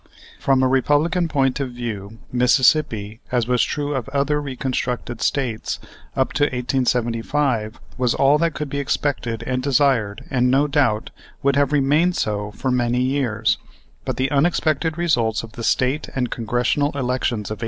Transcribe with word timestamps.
From 0.39 0.63
a 0.63 0.67
Republican 0.67 1.27
point 1.27 1.59
of 1.59 1.69
view 1.73 2.17
Mississippi, 2.31 3.19
as 3.31 3.45
was 3.45 3.61
true 3.61 3.93
of 3.93 4.05
the 4.05 4.15
other 4.15 4.41
reconstructed 4.41 5.21
States, 5.21 5.79
up 6.15 6.33
to 6.33 6.45
1875 6.45 7.79
was 7.99 8.15
all 8.15 8.39
that 8.39 8.55
could 8.55 8.67
be 8.67 8.79
expected 8.79 9.43
and 9.45 9.61
desired 9.61 10.23
and, 10.31 10.49
no 10.49 10.65
doubt, 10.65 11.11
would 11.43 11.55
have 11.55 11.71
remained 11.71 12.15
so 12.15 12.49
for 12.49 12.71
many 12.71 12.99
years, 13.03 13.59
but 14.03 14.13
for 14.13 14.23
the 14.23 14.31
unexpected 14.31 14.97
results 14.97 15.43
of 15.43 15.51
the 15.51 15.63
State 15.63 16.09
and 16.15 16.31
Congressional 16.31 16.87
elections 16.97 17.51
of 17.51 17.57
1874. 17.57 17.57